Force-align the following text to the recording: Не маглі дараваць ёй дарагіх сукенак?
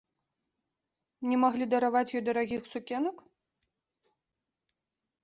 Не 1.33 1.37
маглі 1.43 1.67
дараваць 1.73 2.11
ёй 2.19 2.23
дарагіх 2.29 2.61
сукенак? 2.73 3.17